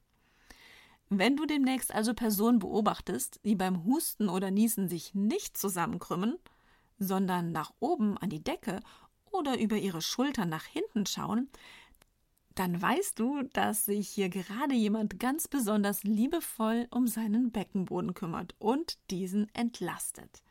Wenn 1.14 1.36
du 1.36 1.46
demnächst 1.46 1.94
also 1.94 2.14
Personen 2.14 2.60
beobachtest, 2.60 3.42
die 3.44 3.56
beim 3.56 3.84
Husten 3.84 4.30
oder 4.30 4.50
Niesen 4.50 4.88
sich 4.88 5.14
nicht 5.14 5.58
zusammenkrümmen, 5.58 6.38
sondern 7.00 7.52
nach 7.52 7.74
oben 7.82 8.18
an 8.18 8.30
die 8.30 8.42
Decke 8.42 8.80
oder 9.30 9.60
über 9.60 9.76
ihre 9.76 10.02
Schultern 10.02 10.48
nach 10.48 10.64
hinten 10.64 11.06
schauen, 11.06 11.50
dann 12.56 12.82
weißt 12.82 13.20
du, 13.20 13.44
dass 13.52 13.84
sich 13.84 14.08
hier 14.08 14.30
gerade 14.30 14.74
jemand 14.74 15.20
ganz 15.20 15.50
besonders 15.50 16.06
liebevoll 16.06 16.88
um 16.92 17.08
seinen 17.08 17.52
Beckenboden 17.52 18.14
kümmert 18.14 18.56
und 18.58 18.98
diesen 19.12 19.54
entlastet. 19.54 20.42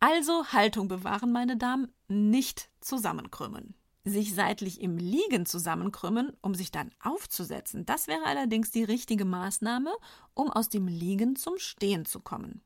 Also 0.00 0.46
Haltung 0.48 0.88
bewahren, 0.88 1.30
meine 1.30 1.56
Damen, 1.56 1.94
nicht 2.08 2.68
zusammenkrümmen. 2.80 3.77
Sich 4.08 4.34
seitlich 4.34 4.80
im 4.80 4.96
Liegen 4.96 5.44
zusammenkrümmen, 5.44 6.32
um 6.40 6.54
sich 6.54 6.70
dann 6.70 6.90
aufzusetzen, 7.02 7.84
das 7.84 8.06
wäre 8.06 8.24
allerdings 8.24 8.70
die 8.70 8.84
richtige 8.84 9.26
Maßnahme, 9.26 9.90
um 10.32 10.50
aus 10.50 10.70
dem 10.70 10.88
Liegen 10.88 11.36
zum 11.36 11.58
Stehen 11.58 12.06
zu 12.06 12.20
kommen. 12.20 12.62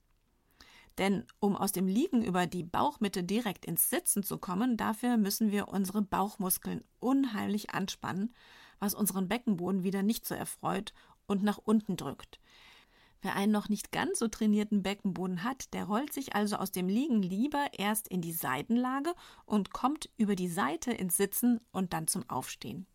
Denn 0.99 1.25
um 1.41 1.57
aus 1.57 1.73
dem 1.73 1.89
Liegen 1.89 2.23
über 2.23 2.47
die 2.47 2.63
Bauchmitte 2.63 3.25
direkt 3.25 3.65
ins 3.65 3.91
Sitzen 3.91 4.23
zu 4.23 4.39
kommen, 4.39 4.77
dafür 4.77 5.17
müssen 5.17 5.51
wir 5.51 5.69
unsere 5.69 6.03
Bauchmuskeln 6.03 6.85
unheimlich 7.01 7.71
anspannen, 7.71 8.33
was 8.79 8.95
unseren 8.95 9.27
Beckenboden 9.27 9.83
wieder 9.83 10.03
nicht 10.03 10.27
so 10.27 10.35
erfreut 10.35 10.93
und 11.27 11.43
nach 11.43 11.59
unten 11.59 11.97
drückt. 11.97 12.41
Wer 13.23 13.37
einen 13.37 13.53
noch 13.53 13.69
nicht 13.69 13.93
ganz 13.93 14.19
so 14.19 14.27
trainierten 14.27 14.83
Beckenboden 14.83 15.45
hat, 15.45 15.73
der 15.75 15.85
rollt 15.85 16.13
sich 16.13 16.35
also 16.35 16.57
aus 16.57 16.73
dem 16.73 16.89
Liegen 16.89 17.23
lieber 17.23 17.69
erst 17.79 18.09
in 18.09 18.21
die 18.21 18.33
Seitenlage 18.33 19.15
und 19.47 19.73
kommt 19.73 20.11
über 20.17 20.35
die 20.35 20.49
Seite 20.49 20.91
ins 20.91 21.17
Sitzen 21.17 21.61
und 21.71 21.93
dann 21.93 22.09
zum 22.09 22.29
Aufstehen. 22.29 22.87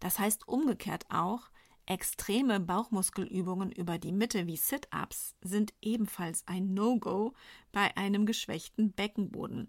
Das 0.00 0.18
heißt 0.18 0.48
umgekehrt 0.48 1.04
auch, 1.10 1.50
extreme 1.84 2.58
Bauchmuskelübungen 2.58 3.70
über 3.70 3.98
die 3.98 4.12
Mitte 4.12 4.46
wie 4.46 4.56
Sit-ups 4.56 5.34
sind 5.42 5.74
ebenfalls 5.82 6.46
ein 6.46 6.72
No-Go 6.72 7.34
bei 7.70 7.94
einem 7.98 8.24
geschwächten 8.24 8.92
Beckenboden. 8.92 9.68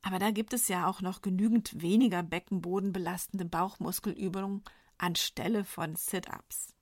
Aber 0.00 0.18
da 0.18 0.30
gibt 0.30 0.54
es 0.54 0.68
ja 0.68 0.86
auch 0.86 1.02
noch 1.02 1.20
genügend 1.20 1.82
weniger 1.82 2.22
beckenbodenbelastende 2.22 3.44
Bauchmuskelübungen 3.44 4.62
anstelle 4.96 5.64
von 5.64 5.94
Sit-ups. 5.94 6.75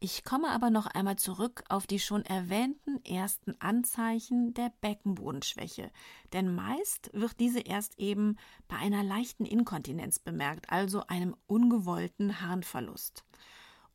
Ich 0.00 0.22
komme 0.22 0.50
aber 0.50 0.70
noch 0.70 0.86
einmal 0.86 1.16
zurück 1.16 1.64
auf 1.68 1.88
die 1.88 1.98
schon 1.98 2.24
erwähnten 2.24 3.04
ersten 3.04 3.60
Anzeichen 3.60 4.54
der 4.54 4.72
Beckenbodenschwäche, 4.80 5.90
denn 6.32 6.54
meist 6.54 7.10
wird 7.14 7.40
diese 7.40 7.58
erst 7.58 7.98
eben 7.98 8.36
bei 8.68 8.76
einer 8.76 9.02
leichten 9.02 9.44
Inkontinenz 9.44 10.20
bemerkt, 10.20 10.70
also 10.70 11.04
einem 11.08 11.34
ungewollten 11.48 12.40
Harnverlust. 12.40 13.24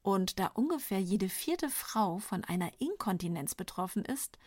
Und 0.01 0.39
da 0.39 0.47
ungefähr 0.47 0.99
jede 0.99 1.29
vierte 1.29 1.69
Frau 1.69 2.17
von 2.17 2.43
einer 2.43 2.69
Inkontinenz 2.79 3.55
betroffen 3.55 4.03
ist, 4.03 4.37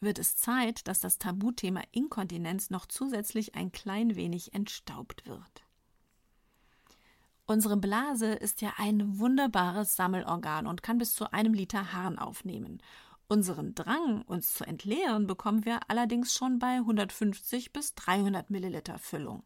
wird 0.00 0.18
es 0.18 0.36
Zeit, 0.36 0.88
dass 0.88 0.98
das 0.98 1.18
Tabuthema 1.18 1.82
Inkontinenz 1.92 2.70
noch 2.70 2.86
zusätzlich 2.86 3.54
ein 3.54 3.70
klein 3.70 4.16
wenig 4.16 4.52
entstaubt 4.52 5.26
wird. 5.26 5.65
Unsere 7.48 7.76
Blase 7.76 8.32
ist 8.32 8.60
ja 8.60 8.72
ein 8.76 9.20
wunderbares 9.20 9.94
Sammelorgan 9.94 10.66
und 10.66 10.82
kann 10.82 10.98
bis 10.98 11.14
zu 11.14 11.32
einem 11.32 11.54
Liter 11.54 11.92
Harn 11.92 12.18
aufnehmen. 12.18 12.82
Unseren 13.28 13.72
Drang, 13.76 14.22
uns 14.22 14.54
zu 14.54 14.64
entleeren, 14.64 15.28
bekommen 15.28 15.64
wir 15.64 15.78
allerdings 15.88 16.34
schon 16.34 16.58
bei 16.58 16.78
150 16.78 17.72
bis 17.72 17.94
300 17.94 18.50
Milliliter 18.50 18.98
Füllung. 18.98 19.44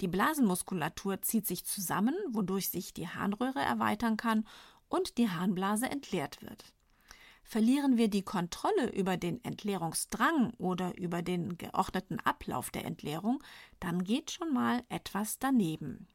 Die 0.00 0.08
Blasenmuskulatur 0.08 1.22
zieht 1.22 1.46
sich 1.46 1.64
zusammen, 1.64 2.16
wodurch 2.30 2.70
sich 2.70 2.94
die 2.94 3.06
Harnröhre 3.06 3.60
erweitern 3.60 4.16
kann 4.16 4.44
und 4.88 5.16
die 5.16 5.30
Harnblase 5.30 5.88
entleert 5.88 6.42
wird. 6.42 6.72
Verlieren 7.44 7.96
wir 7.96 8.08
die 8.08 8.22
Kontrolle 8.22 8.90
über 8.92 9.16
den 9.16 9.44
Entleerungsdrang 9.44 10.52
oder 10.58 10.98
über 10.98 11.22
den 11.22 11.58
geordneten 11.58 12.18
Ablauf 12.18 12.70
der 12.70 12.84
Entleerung, 12.84 13.40
dann 13.78 14.02
geht 14.02 14.32
schon 14.32 14.52
mal 14.52 14.82
etwas 14.88 15.38
daneben. 15.38 16.08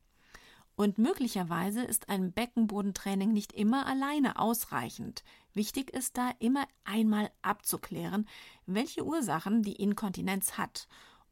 Und 0.76 0.98
möglicherweise 0.98 1.84
ist 1.84 2.10
ein 2.10 2.34
Beckenbodentraining 2.34 3.32
nicht 3.32 3.54
immer 3.54 3.86
alleine 3.86 4.38
ausreichend. 4.38 5.24
Wichtig 5.54 5.92
ist 5.92 6.18
da 6.18 6.32
immer 6.40 6.68
einmal 6.84 7.32
abzuklären, 7.42 8.28
welche 8.66 9.06
Ursachen 9.06 9.64
die 9.64 9.76
Inkontinenz 9.76 10.58
hat. 10.58 10.88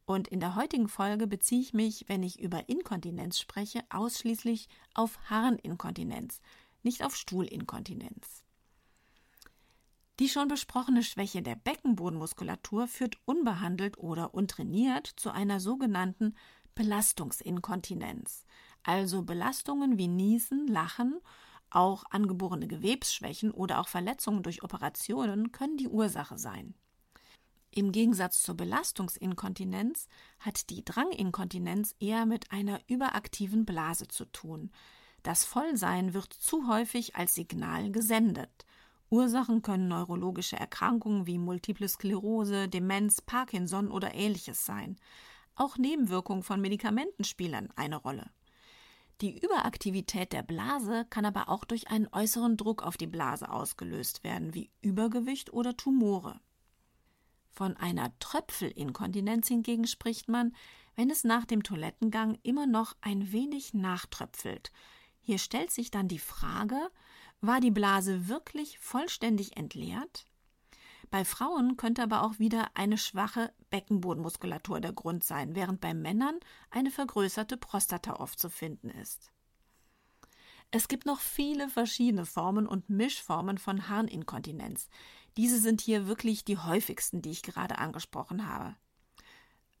Und 0.06 0.28
in 0.28 0.40
der 0.40 0.54
heutigen 0.54 0.88
Folge 0.88 1.26
beziehe 1.26 1.60
ich 1.60 1.74
mich, 1.74 2.06
wenn 2.08 2.22
ich 2.22 2.40
über 2.40 2.68
Inkontinenz 2.68 3.38
spreche, 3.38 3.84
ausschließlich 3.90 4.68
auf 4.94 5.18
Harninkontinenz, 5.28 6.40
nicht 6.82 7.04
auf 7.04 7.14
Stuhlinkontinenz. 7.14 8.44
Die 10.20 10.28
schon 10.28 10.48
besprochene 10.48 11.02
Schwäche 11.02 11.42
der 11.42 11.56
Beckenbodenmuskulatur 11.56 12.86
führt 12.86 13.18
unbehandelt 13.24 13.98
oder 13.98 14.32
untrainiert 14.32 15.06
zu 15.06 15.30
einer 15.30 15.58
sogenannten 15.58 16.34
Belastungsinkontinenz 16.74 18.44
also 18.84 19.22
Belastungen 19.22 19.98
wie 19.98 20.08
Niesen, 20.08 20.66
Lachen, 20.68 21.20
auch 21.70 22.04
angeborene 22.10 22.68
Gewebsschwächen 22.68 23.50
oder 23.50 23.80
auch 23.80 23.88
Verletzungen 23.88 24.42
durch 24.42 24.62
Operationen 24.62 25.50
können 25.50 25.76
die 25.76 25.88
Ursache 25.88 26.38
sein. 26.38 26.74
Im 27.72 27.90
Gegensatz 27.90 28.42
zur 28.42 28.56
Belastungsinkontinenz 28.56 30.06
hat 30.38 30.70
die 30.70 30.84
Dranginkontinenz 30.84 31.96
eher 31.98 32.24
mit 32.24 32.52
einer 32.52 32.78
überaktiven 32.86 33.64
Blase 33.64 34.06
zu 34.06 34.26
tun. 34.26 34.70
Das 35.24 35.44
Vollsein 35.44 36.14
wird 36.14 36.32
zu 36.32 36.68
häufig 36.68 37.16
als 37.16 37.34
Signal 37.34 37.90
gesendet. 37.90 38.64
Ursachen 39.10 39.62
können 39.62 39.88
neurologische 39.88 40.56
Erkrankungen 40.56 41.26
wie 41.26 41.38
Multiple 41.38 41.88
Sklerose, 41.88 42.68
Demenz, 42.68 43.20
Parkinson 43.20 43.90
oder 43.90 44.14
ähnliches 44.14 44.64
sein. 44.64 44.96
Auch 45.56 45.76
Nebenwirkungen 45.76 46.44
von 46.44 46.60
Medikamenten 46.60 47.24
spielen 47.24 47.70
eine 47.74 47.96
Rolle. 47.96 48.30
Die 49.20 49.38
Überaktivität 49.38 50.32
der 50.32 50.42
Blase 50.42 51.06
kann 51.08 51.24
aber 51.24 51.48
auch 51.48 51.64
durch 51.64 51.88
einen 51.88 52.08
äußeren 52.12 52.56
Druck 52.56 52.82
auf 52.82 52.96
die 52.96 53.06
Blase 53.06 53.48
ausgelöst 53.48 54.24
werden, 54.24 54.54
wie 54.54 54.70
Übergewicht 54.80 55.52
oder 55.52 55.76
Tumore. 55.76 56.40
Von 57.52 57.76
einer 57.76 58.18
Tröpfelinkontinenz 58.18 59.46
hingegen 59.46 59.86
spricht 59.86 60.28
man, 60.28 60.54
wenn 60.96 61.10
es 61.10 61.22
nach 61.22 61.44
dem 61.44 61.62
Toilettengang 61.62 62.38
immer 62.42 62.66
noch 62.66 62.96
ein 63.00 63.30
wenig 63.32 63.74
nachtröpfelt. 63.74 64.72
Hier 65.20 65.38
stellt 65.38 65.70
sich 65.70 65.90
dann 65.90 66.08
die 66.08 66.18
Frage, 66.18 66.90
war 67.40 67.60
die 67.60 67.70
Blase 67.70 68.28
wirklich 68.28 68.78
vollständig 68.78 69.56
entleert? 69.56 70.26
Bei 71.14 71.24
Frauen 71.24 71.76
könnte 71.76 72.02
aber 72.02 72.24
auch 72.24 72.40
wieder 72.40 72.72
eine 72.74 72.98
schwache 72.98 73.52
Beckenbodenmuskulatur 73.70 74.80
der 74.80 74.92
Grund 74.92 75.22
sein, 75.22 75.54
während 75.54 75.80
bei 75.80 75.94
Männern 75.94 76.40
eine 76.72 76.90
vergrößerte 76.90 77.56
Prostata 77.56 78.14
oft 78.14 78.36
zu 78.36 78.50
finden 78.50 78.90
ist. 78.90 79.30
Es 80.72 80.88
gibt 80.88 81.06
noch 81.06 81.20
viele 81.20 81.68
verschiedene 81.68 82.26
Formen 82.26 82.66
und 82.66 82.90
Mischformen 82.90 83.58
von 83.58 83.88
Harninkontinenz. 83.88 84.88
Diese 85.36 85.60
sind 85.60 85.80
hier 85.80 86.08
wirklich 86.08 86.44
die 86.44 86.58
häufigsten, 86.58 87.22
die 87.22 87.30
ich 87.30 87.42
gerade 87.42 87.78
angesprochen 87.78 88.48
habe. 88.48 88.74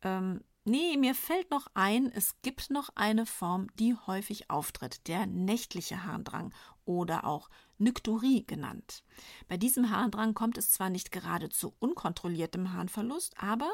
Ähm, 0.02 0.44
nee, 0.62 0.96
mir 0.96 1.16
fällt 1.16 1.50
noch 1.50 1.66
ein, 1.74 2.12
es 2.12 2.40
gibt 2.42 2.70
noch 2.70 2.90
eine 2.94 3.26
Form, 3.26 3.66
die 3.80 3.96
häufig 4.06 4.50
auftritt, 4.50 5.08
der 5.08 5.26
nächtliche 5.26 6.04
Harndrang 6.04 6.54
oder 6.84 7.24
auch 7.24 7.50
Nykturie 7.84 8.44
genannt. 8.46 9.04
Bei 9.46 9.56
diesem 9.56 9.90
Harndrang 9.90 10.34
kommt 10.34 10.58
es 10.58 10.70
zwar 10.70 10.90
nicht 10.90 11.12
gerade 11.12 11.48
zu 11.48 11.74
unkontrolliertem 11.78 12.72
Harnverlust, 12.72 13.34
aber 13.38 13.70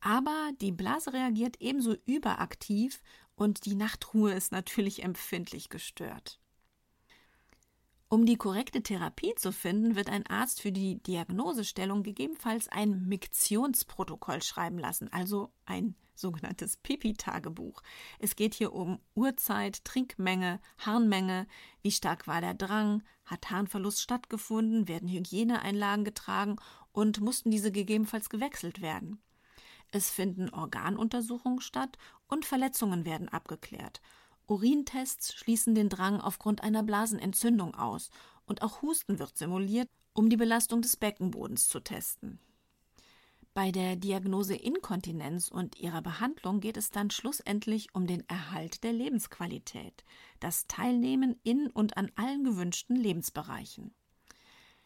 aber 0.00 0.50
die 0.60 0.72
Blase 0.72 1.12
reagiert 1.12 1.56
ebenso 1.60 1.94
überaktiv 2.04 3.02
und 3.34 3.64
die 3.64 3.74
Nachtruhe 3.74 4.32
ist 4.32 4.52
natürlich 4.52 5.02
empfindlich 5.02 5.68
gestört. 5.68 6.38
Um 8.08 8.24
die 8.24 8.36
korrekte 8.36 8.82
Therapie 8.82 9.34
zu 9.34 9.50
finden, 9.50 9.96
wird 9.96 10.08
ein 10.08 10.26
Arzt 10.28 10.60
für 10.60 10.70
die 10.70 11.02
Diagnosestellung 11.02 12.04
gegebenenfalls 12.04 12.68
ein 12.68 13.08
Miktionsprotokoll 13.08 14.42
schreiben 14.44 14.78
lassen, 14.78 15.12
also 15.12 15.50
ein 15.64 15.96
sogenanntes 16.14 16.76
Pipi-Tagebuch. 16.76 17.82
Es 18.20 18.36
geht 18.36 18.54
hier 18.54 18.72
um 18.72 19.00
Uhrzeit, 19.14 19.84
Trinkmenge, 19.84 20.60
Harnmenge, 20.78 21.48
wie 21.82 21.90
stark 21.90 22.28
war 22.28 22.40
der 22.40 22.54
Drang, 22.54 23.02
hat 23.24 23.50
Harnverlust 23.50 24.00
stattgefunden, 24.00 24.86
werden 24.86 25.08
Hygieneeinlagen 25.08 26.04
getragen 26.04 26.56
und 26.92 27.20
mussten 27.20 27.50
diese 27.50 27.72
gegebenenfalls 27.72 28.30
gewechselt 28.30 28.80
werden. 28.80 29.20
Es 29.90 30.10
finden 30.10 30.48
Organuntersuchungen 30.50 31.60
statt 31.60 31.98
und 32.28 32.44
Verletzungen 32.44 33.04
werden 33.04 33.28
abgeklärt. 33.28 34.00
Urintests 34.46 35.34
schließen 35.34 35.74
den 35.74 35.88
Drang 35.88 36.20
aufgrund 36.20 36.62
einer 36.62 36.82
Blasenentzündung 36.82 37.74
aus 37.74 38.10
und 38.46 38.62
auch 38.62 38.82
Husten 38.82 39.18
wird 39.18 39.36
simuliert, 39.36 39.88
um 40.12 40.30
die 40.30 40.36
Belastung 40.36 40.82
des 40.82 40.96
Beckenbodens 40.96 41.68
zu 41.68 41.80
testen. 41.80 42.38
Bei 43.54 43.72
der 43.72 43.96
Diagnose 43.96 44.54
Inkontinenz 44.54 45.48
und 45.48 45.78
ihrer 45.78 46.02
Behandlung 46.02 46.60
geht 46.60 46.76
es 46.76 46.90
dann 46.90 47.10
schlussendlich 47.10 47.94
um 47.94 48.06
den 48.06 48.28
Erhalt 48.28 48.84
der 48.84 48.92
Lebensqualität, 48.92 50.04
das 50.40 50.66
Teilnehmen 50.66 51.40
in 51.42 51.68
und 51.68 51.96
an 51.96 52.12
allen 52.16 52.44
gewünschten 52.44 52.96
Lebensbereichen. 52.96 53.94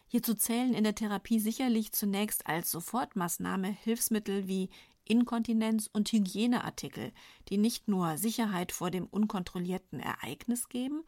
Hierzu 0.06 0.34
zählen 0.34 0.74
in 0.74 0.84
der 0.84 0.94
Therapie 0.94 1.38
sicherlich 1.38 1.92
zunächst 1.92 2.46
als 2.46 2.70
Sofortmaßnahme 2.70 3.68
Hilfsmittel 3.68 4.48
wie 4.48 4.70
Inkontinenz 5.04 5.88
und 5.92 6.10
Hygieneartikel, 6.12 7.12
die 7.48 7.58
nicht 7.58 7.88
nur 7.88 8.16
Sicherheit 8.16 8.72
vor 8.72 8.90
dem 8.90 9.06
unkontrollierten 9.06 10.00
Ereignis 10.00 10.68
geben, 10.68 11.02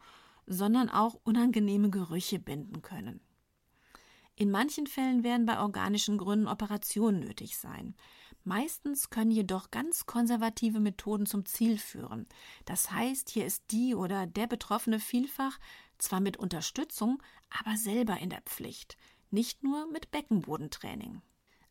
sondern 0.45 0.89
auch 0.89 1.19
unangenehme 1.23 1.89
Gerüche 1.89 2.39
binden 2.39 2.81
können. 2.81 3.21
In 4.35 4.49
manchen 4.49 4.87
Fällen 4.87 5.23
werden 5.23 5.45
bei 5.45 5.59
organischen 5.59 6.17
Gründen 6.17 6.47
Operationen 6.47 7.19
nötig 7.19 7.57
sein. 7.57 7.95
Meistens 8.43 9.09
können 9.09 9.31
jedoch 9.31 9.71
ganz 9.71 10.05
konservative 10.05 10.79
Methoden 10.79 11.25
zum 11.25 11.45
Ziel 11.45 11.77
führen. 11.77 12.27
Das 12.65 12.91
heißt, 12.91 13.29
hier 13.29 13.45
ist 13.45 13.63
die 13.71 13.95
oder 13.95 14.25
der 14.25 14.47
Betroffene 14.47 14.99
vielfach 14.99 15.59
zwar 15.97 16.19
mit 16.19 16.37
Unterstützung, 16.37 17.21
aber 17.49 17.77
selber 17.77 18.17
in 18.17 18.29
der 18.29 18.41
Pflicht, 18.41 18.97
nicht 19.29 19.63
nur 19.63 19.89
mit 19.91 20.11
Beckenbodentraining. 20.11 21.21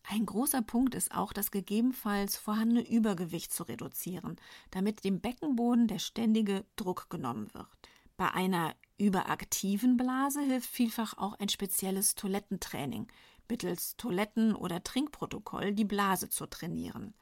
Ein 0.08 0.26
großer 0.26 0.62
Punkt 0.62 0.94
ist 0.94 1.14
auch, 1.14 1.32
das 1.32 1.50
gegebenenfalls 1.50 2.36
vorhandene 2.36 2.86
Übergewicht 2.88 3.52
zu 3.52 3.62
reduzieren, 3.62 4.36
damit 4.70 5.04
dem 5.04 5.20
Beckenboden 5.20 5.86
der 5.86 6.00
ständige 6.00 6.64
Druck 6.76 7.08
genommen 7.08 7.48
wird. 7.54 7.68
Bei 8.16 8.30
einer 8.32 8.74
überaktiven 8.98 9.96
Blase 9.96 10.40
hilft 10.42 10.68
vielfach 10.68 11.16
auch 11.18 11.38
ein 11.38 11.48
spezielles 11.48 12.14
Toilettentraining, 12.14 13.08
mittels 13.48 13.96
Toiletten- 13.96 14.54
oder 14.54 14.82
Trinkprotokoll 14.82 15.72
die 15.72 15.84
Blase 15.84 16.28
zu 16.28 16.46
trainieren. 16.46 17.14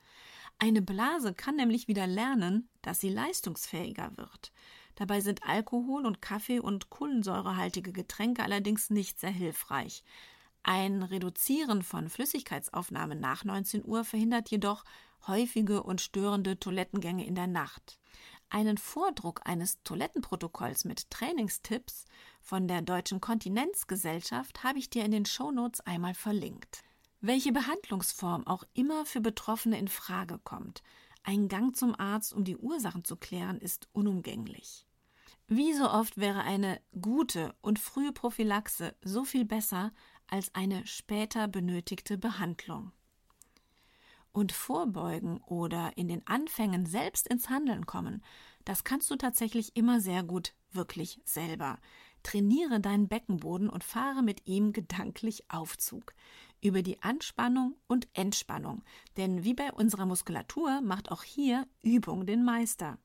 Eine 0.59 0.83
Blase 0.83 1.33
kann 1.33 1.57
nämlich 1.57 1.89
wieder 1.89 2.07
lernen, 2.07 2.69
dass 2.83 3.01
sie 3.01 3.09
leistungsfähiger 3.09 4.17
wird. 4.17 4.53
Dabei 4.95 5.21
sind 5.23 5.43
Alkohol 5.45 6.05
und 6.05 6.21
Kaffee 6.21 6.61
und 6.61 6.91
kohlensäurehaltige 6.91 7.93
Getränke 7.93 8.43
allerdings 8.43 8.91
nicht 8.91 9.19
sehr 9.19 9.31
hilfreich. 9.31 10.05
Ein 10.63 11.03
Reduzieren 11.03 11.83
von 11.83 12.09
Flüssigkeitsaufnahme 12.09 13.17
nach 13.17 13.45
19 13.45 13.85
Uhr 13.85 14.05
verhindert 14.05 14.51
jedoch 14.51 14.85
häufige 15.27 15.83
und 15.83 16.01
störende 16.01 16.59
Toilettengänge 16.59 17.27
in 17.27 17.35
der 17.35 17.47
Nacht. 17.47 17.99
Einen 18.51 18.79
Vordruck 18.79 19.43
eines 19.45 19.83
Toilettenprotokolls 19.85 20.85
mit 20.85 21.11
Trainingstipps 21.11 22.05
von 22.41 22.67
der 22.67 22.83
Deutschen 22.83 23.21
Kontinenzgesellschaft 23.21 24.65
habe 24.65 24.79
ich 24.79 24.91
dir 24.91 25.05
in 25.05 25.13
den 25.13 25.25
Shownotes 25.25 25.81
einmal 25.81 26.15
verlinkt. 26.15 26.83
Welche 27.21 27.53
Behandlungsform 27.53 28.47
auch 28.47 28.65
immer 28.75 29.07
für 29.07 29.21
Betroffene 29.21 29.79
in 29.79 29.89
Frage 29.89 30.39
kommt, 30.39 30.83
ein 31.23 31.49
Gang 31.49 31.77
zum 31.77 31.95
Arzt, 31.99 32.33
um 32.33 32.45
die 32.45 32.57
Ursachen 32.57 33.05
zu 33.05 33.17
klären, 33.17 33.59
ist 33.59 33.89
unumgänglich. 33.93 34.87
Wie 35.47 35.73
so 35.73 35.91
oft 35.91 36.17
wäre 36.17 36.43
eine 36.43 36.81
gute 37.01 37.55
und 37.61 37.79
frühe 37.79 38.13
Prophylaxe 38.13 38.95
so 39.03 39.25
viel 39.25 39.45
besser 39.45 39.93
als 40.31 40.55
eine 40.55 40.87
später 40.87 41.49
benötigte 41.49 42.19
Behandlung. 42.19 42.93
Und 44.33 44.53
vorbeugen 44.53 45.39
oder 45.47 45.97
in 45.97 46.09
den 46.09 46.27
Anfängen 46.27 46.87
selbst 46.87 47.27
ins 47.27 47.49
Handeln 47.49 47.87
kommen, 47.87 48.23
das 48.65 48.85
kannst 48.85 49.11
du 49.11 49.17
tatsächlich 49.17 49.77
immer 49.77 50.01
sehr 50.01 50.23
gut 50.23 50.55
wirklich 50.71 51.21
selber. 51.25 51.79
Trainiere 52.23 52.81
deinen 52.81 53.09
Beckenboden 53.09 53.69
und 53.69 53.83
fahre 53.83 54.23
mit 54.23 54.47
ihm 54.47 54.73
gedanklich 54.73 55.51
Aufzug 55.51 56.15
über 56.63 56.83
die 56.83 57.03
Anspannung 57.03 57.75
und 57.87 58.09
Entspannung, 58.13 58.83
denn 59.17 59.45
wie 59.45 59.55
bei 59.55 59.73
unserer 59.73 60.07
Muskulatur 60.07 60.81
macht 60.83 61.11
auch 61.11 61.23
hier 61.23 61.67
Übung 61.83 62.27
den 62.27 62.45
Meister. 62.45 62.99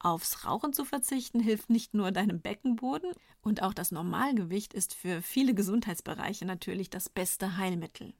Aufs 0.00 0.44
Rauchen 0.44 0.72
zu 0.72 0.84
verzichten 0.84 1.40
hilft 1.40 1.70
nicht 1.70 1.92
nur 1.92 2.12
deinem 2.12 2.40
Beckenboden 2.40 3.12
und 3.42 3.62
auch 3.62 3.74
das 3.74 3.90
Normalgewicht 3.90 4.72
ist 4.72 4.94
für 4.94 5.22
viele 5.22 5.54
Gesundheitsbereiche 5.54 6.44
natürlich 6.44 6.88
das 6.88 7.08
beste 7.08 7.56
Heilmittel. 7.56 8.14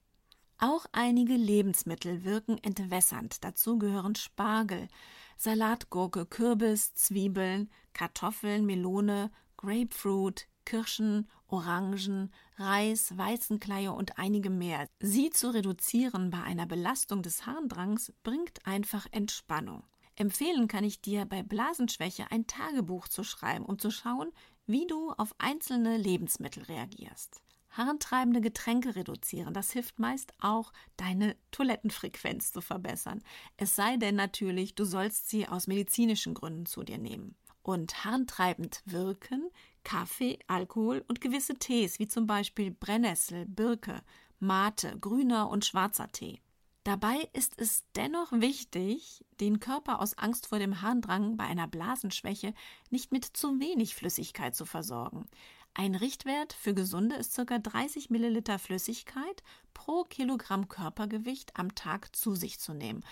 Auch 0.59 0.87
einige 0.91 1.35
Lebensmittel 1.35 2.25
wirken 2.25 2.59
entwässernd. 2.59 3.45
Dazu 3.45 3.79
gehören 3.79 4.17
Spargel, 4.17 4.89
Salatgurke, 5.37 6.27
Kürbis, 6.27 6.95
Zwiebeln, 6.95 7.71
Kartoffeln, 7.93 8.67
Melone, 8.67 9.31
Grapefruit, 9.57 10.49
Kirschen, 10.65 11.29
Orangen, 11.47 12.33
Reis, 12.57 13.17
Weizenkleie 13.17 13.93
und 13.93 14.19
einige 14.19 14.51
mehr. 14.51 14.89
Sie 15.01 15.31
zu 15.31 15.55
reduzieren 15.55 16.31
bei 16.31 16.43
einer 16.43 16.67
Belastung 16.67 17.23
des 17.23 17.47
Harndrangs 17.47 18.13
bringt 18.25 18.67
einfach 18.67 19.07
Entspannung. 19.13 19.85
Empfehlen 20.19 20.67
kann 20.67 20.83
ich 20.83 21.01
dir 21.01 21.27
bei 21.27 21.45
Blasenschwäche 21.45 22.27
ein 22.33 22.49
Tagebuch 22.49 23.07
zu 23.07 23.23
schreiben, 23.23 23.65
um 23.65 23.79
zu 23.79 23.93
schauen, 23.93 24.33
wie 24.67 24.85
du 24.85 25.13
auf 25.13 25.33
einzelne 25.39 25.97
Lebensmittel 25.97 26.65
reagierst. 26.65 27.41
Harntreibende 27.71 28.41
Getränke 28.41 28.97
reduzieren, 28.97 29.55
das 29.55 29.71
hilft 29.71 30.01
meist 30.01 30.33
auch, 30.41 30.73
deine 30.97 31.37
Toilettenfrequenz 31.53 32.53
zu 32.53 32.61
verbessern. 32.61 33.23
Es 33.59 33.77
sei 33.77 33.97
denn 33.97 34.17
natürlich, 34.17 34.75
du 34.75 34.85
sollst 34.85 35.29
sie 35.29 35.47
aus 35.47 35.69
medizinischen 35.69 36.35
Gründen 36.35 36.67
zu 36.67 36.83
dir 36.83 36.99
nehmen. 36.99 37.37
Und 37.63 38.05
harntreibend 38.05 38.83
wirken 38.87 39.49
Kaffee, 39.85 40.41
Alkohol 40.49 41.05
und 41.07 41.21
gewisse 41.21 41.55
Tees, 41.61 42.01
wie 42.01 42.09
zum 42.09 42.27
Beispiel 42.27 42.73
Brennnessel, 42.73 43.47
Birke, 43.47 44.03
Mate, 44.41 44.99
grüner 44.99 45.49
und 45.49 45.65
schwarzer 45.65 46.11
Tee. 46.11 46.41
Dabei 46.89 47.29
ist 47.35 47.61
es 47.61 47.85
dennoch 47.97 48.33
wichtig, 48.33 49.23
den 49.41 49.61
Körper 49.61 50.01
aus 50.01 50.17
Angst 50.17 50.47
vor 50.47 50.59
dem 50.59 50.81
Harndrang 50.81 51.37
bei 51.37 51.45
einer 51.45 51.69
Blasenschwäche 51.69 52.55
nicht 52.89 53.13
mit 53.13 53.27
zu 53.27 53.61
wenig 53.61 53.95
Flüssigkeit 53.95 54.57
zu 54.57 54.65
versorgen. 54.65 55.29
Ein 55.75 55.95
Richtwert 55.95 56.55
für 56.55 56.73
Gesunde 56.73 57.17
ist 57.17 57.37
ca. 57.37 57.59
30 57.59 58.09
Milliliter 58.09 58.59
Flüssigkeit 58.59 59.43
pro 59.75 60.05
Kilogramm 60.05 60.69
Körpergewicht 60.69 61.59
am 61.59 61.75
Tag 61.75 62.17
zu 62.17 62.35
sich 62.35 62.59
zu 62.59 62.73
nehmen. 62.73 63.05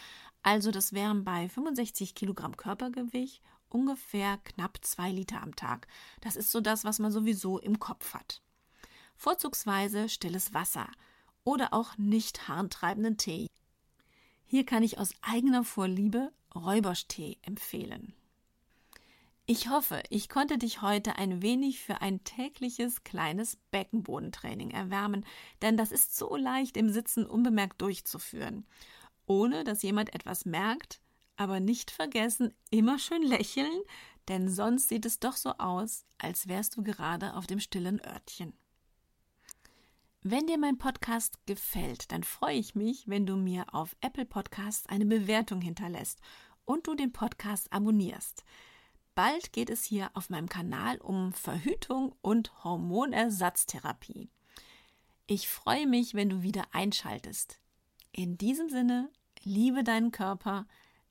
Also 0.43 0.71
das 0.71 0.95
wären 0.95 1.25
bei 1.25 1.47
65 1.47 2.15
Kilogramm 2.15 2.57
Körpergewicht 2.57 3.43
ungefähr 3.69 4.39
knapp 4.39 4.79
2 4.81 5.11
Liter 5.11 5.43
am 5.43 5.55
Tag. 5.55 5.87
Das 6.23 6.37
ist 6.37 6.51
so 6.51 6.63
das, 6.63 6.85
was 6.85 6.99
man 6.99 7.13
sowieso 7.13 7.59
im 7.59 7.79
Kopf 7.79 8.15
hat. 8.15 8.41
Vorzugsweise 9.17 10.09
stilles 10.09 10.55
Wasser 10.55 10.89
oder 11.45 11.75
auch 11.75 11.99
nicht 11.99 12.49
harntreibenden 12.49 13.19
Tee. 13.19 13.49
Hier 14.47 14.65
kann 14.65 14.85
ich 14.85 14.99
aus 14.99 15.11
eigener 15.23 15.65
Vorliebe 15.65 16.33
Räuberstee 16.55 17.37
empfehlen. 17.43 18.15
Ich 19.45 19.69
hoffe, 19.69 20.03
ich 20.09 20.29
konnte 20.29 20.57
dich 20.59 20.83
heute 20.83 21.17
ein 21.17 21.43
wenig 21.43 21.81
für 21.81 22.01
ein 22.01 22.23
tägliches 22.25 23.05
kleines 23.05 23.59
Beckenbodentraining 23.71 24.71
erwärmen, 24.71 25.25
denn 25.63 25.77
das 25.77 25.93
ist 25.93 26.17
so 26.17 26.37
leicht 26.37 26.77
im 26.77 26.91
Sitzen 26.91 27.27
unbemerkt 27.27 27.81
durchzuführen, 27.83 28.67
ohne 29.27 29.65
dass 29.65 29.83
jemand 29.83 30.15
etwas 30.15 30.47
merkt, 30.47 31.01
aber 31.37 31.61
nicht 31.61 31.91
vergessen, 31.91 32.55
immer 32.71 32.99
schön 32.99 33.23
lächeln, 33.23 33.83
denn 34.29 34.49
sonst 34.49 34.89
sieht 34.89 35.07
es 35.07 35.21
doch 35.21 35.37
so 35.37 35.51
aus, 35.59 36.05
als 36.19 36.49
wärst 36.49 36.77
du 36.77 36.83
gerade 36.83 37.35
auf 37.35 37.47
dem 37.47 37.61
stillen 37.61 38.01
Örtchen. 38.05 38.53
Wenn 40.29 40.49
dir 40.49 40.59
mein 40.59 40.77
Podcast 40.77 41.39
gefällt, 41.47 42.11
dann 42.11 42.25
freue 42.25 42.57
ich 42.57 42.75
mich, 42.75 43.07
wenn 43.07 43.27
du 43.27 43.37
mir 43.37 43.73
auf 43.73 43.95
Apple 44.01 44.25
Podcasts 44.25 44.89
eine 44.89 45.07
Bewertung 45.07 45.61
hinterlässt 45.61 46.19
und 46.65 46.89
du 46.89 46.97
den 46.97 47.13
Podcast 47.13 47.73
abonnierst. 47.73 48.43
Bald 49.15 49.53
geht 49.53 49.71
es 49.71 49.85
hier 49.85 50.11
auf 50.15 50.29
meinem 50.29 50.49
Kanal 50.49 50.99
um 50.99 51.33
Verhütung 51.33 52.13
und 52.23 52.65
Hormonersatztherapie. 52.65 54.29
Ich 55.29 55.47
freue 55.47 55.87
mich, 55.87 56.15
wenn 56.15 56.29
du 56.29 56.43
wieder 56.43 56.65
einschaltest. 56.73 57.61
In 58.11 58.37
diesem 58.37 58.69
Sinne, 58.69 59.09
liebe 59.45 59.85
deinen 59.85 60.11
Körper, 60.11 60.67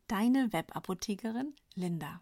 deine 0.10 0.52
Webapothekerin 0.52 1.56
Linda. 1.74 2.22